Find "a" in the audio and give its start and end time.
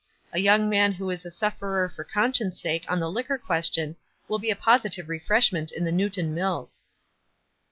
0.33-0.39, 1.27-1.29, 4.49-4.55